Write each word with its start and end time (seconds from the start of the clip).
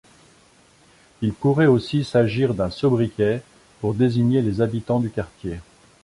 Il 1.21 1.31
pourrait 1.31 1.67
aussi 1.67 2.03
s'agir 2.03 2.55
d'un 2.55 2.71
sobriquet 2.71 3.43
pour 3.81 3.93
désigner 3.93 4.41
les 4.41 4.59
habitants 4.59 4.99
du 4.99 5.11
quartier. 5.11 5.59